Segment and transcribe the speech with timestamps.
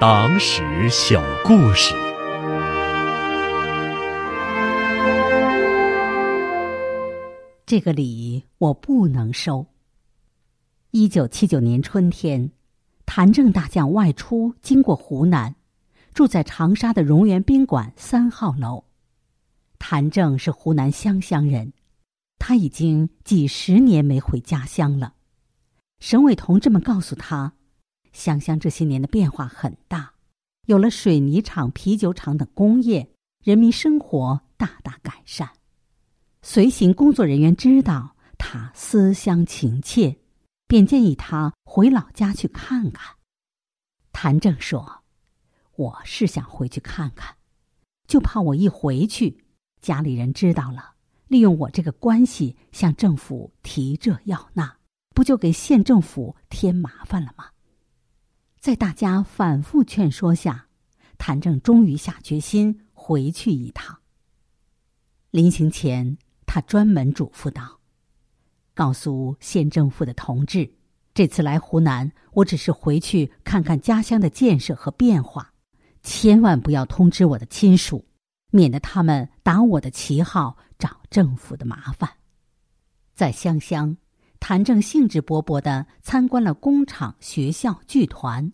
[0.00, 1.92] 党史小故事。
[7.66, 9.66] 这个礼我不能收。
[10.92, 12.52] 一九七九年春天，
[13.06, 15.56] 谭政大将外出经过湖南，
[16.14, 18.84] 住在长沙的荣源宾馆三号楼。
[19.80, 21.72] 谭政是湖南湘乡人，
[22.38, 25.14] 他已经几十年没回家乡了。
[25.98, 27.54] 省委同志们告诉他。
[28.12, 30.14] 湘乡这些年的变化很大，
[30.66, 33.10] 有了水泥厂、啤酒厂等工业，
[33.42, 35.50] 人民生活大大改善。
[36.42, 40.18] 随行工作人员知道他思乡情切，
[40.66, 43.16] 便建议他回老家去看看。
[44.12, 45.04] 谭政说
[45.76, 47.36] ：“我是想回去看看，
[48.06, 49.44] 就怕我一回去，
[49.80, 50.94] 家里人知道了，
[51.26, 54.76] 利用我这个关系向政府提这要那，
[55.14, 57.50] 不就给县政府添麻烦了吗？”
[58.68, 60.66] 在大家反复劝说下，
[61.16, 63.98] 谭政终于下决心回去一趟。
[65.30, 67.80] 临行前，他专门嘱咐道
[68.76, 70.70] ：“告诉县政府的同志，
[71.14, 75.50] 这次来湖南，我只是回去看看家乡的建设和变化，
[76.02, 78.04] 千万不要通知我的亲属，
[78.50, 82.10] 免得他们打我的旗号找政府的麻烦。”
[83.16, 83.96] 在湘乡。
[84.40, 88.52] 谭政兴致勃勃的参观了工厂、学校、剧团，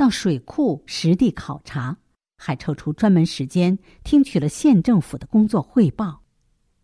[0.00, 1.94] 到水库实地考察，
[2.38, 6.22] 还抽出专门时间听取了县政府的工作汇报。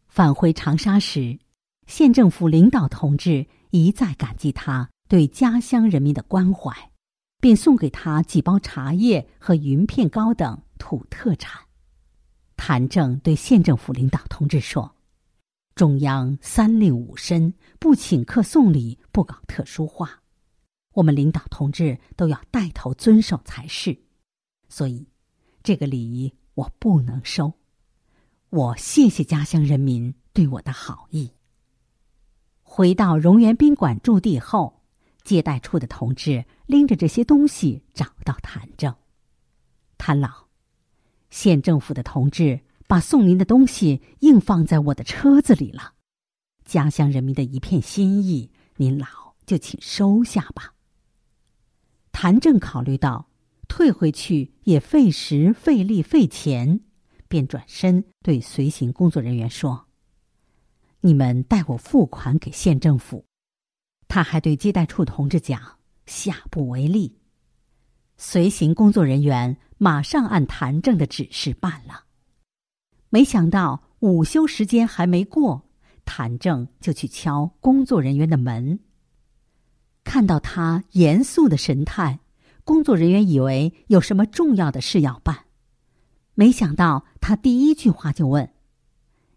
[0.07, 1.39] 返回长沙时，
[1.87, 6.71] 县政府领导同志一再感激他对家乡人民的关怀，
[7.41, 11.59] 并送给他几包茶叶和云片糕等土特产。
[12.55, 14.95] 谭政对县政府领导同志说。
[15.75, 20.21] 中央三令五申，不请客送礼，不搞特殊化，
[20.97, 23.97] 我们领导同志都要带头遵守才是。
[24.69, 25.07] 所以，
[25.63, 27.53] 这个礼仪我不能收。
[28.51, 31.31] 我谢谢家乡人民对我的好意。
[32.63, 34.83] 回到荣源宾馆驻地后，
[35.23, 38.95] 接待处的同志拎着这些东西找到谭政，
[39.99, 40.47] 谭老，
[41.31, 42.61] 县政府的同志。
[42.89, 45.95] 把送您的东西硬放在我的车子里了，
[46.65, 50.76] 家乡人民的一片心意，您老就请收下吧。
[52.19, 53.29] 谭政考虑到
[53.69, 56.81] 退回去也费时费力费钱，
[57.29, 59.89] 便转身对随行工作人员说
[61.03, 63.27] ：“你们代我付款给县政府。”
[64.09, 65.61] 他还对接待处同志讲
[66.07, 67.19] ：“下不为例。”
[68.17, 72.05] 随行工作人员马上按谭政的指示办了。
[73.11, 75.69] 没想到午休时间还没过，
[76.07, 78.81] 谭政就去敲工作人员的门。
[80.07, 82.21] 看到他严肃的神态，
[82.63, 85.47] 工作人员以为有什么重要的事要办。
[86.35, 88.55] 没想到他第一句话就问：“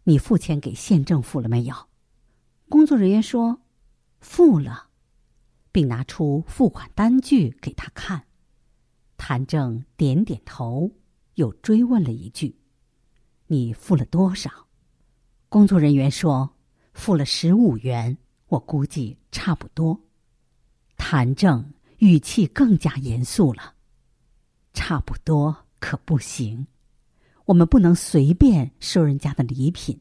[0.05, 1.75] 你付钱给县政府了没有？”
[2.69, 3.61] 工作人员说
[4.21, 4.89] ：“付了，
[5.71, 8.25] 并拿出付款单据给他看。”
[9.17, 10.91] 谭政点点头，
[11.33, 12.59] 又追问了一句。
[13.47, 14.67] 你付了多少？
[15.49, 16.51] 工作人员说
[16.93, 18.19] ：“付了十五元。”
[18.49, 20.01] 我估计差不多。
[20.99, 23.73] 谭政语气更加严肃了
[24.75, 26.67] ：“差不多可不行，
[27.45, 29.99] 我们不能随便收人家的礼品，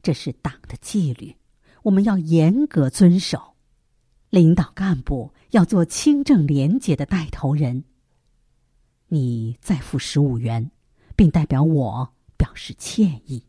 [0.00, 1.36] 这是党的纪律，
[1.82, 3.56] 我们要严格遵守。
[4.30, 7.84] 领导干部要做清正廉洁的带头人。
[9.08, 10.70] 你再付十五元，
[11.14, 13.42] 并代表我。”表示歉意。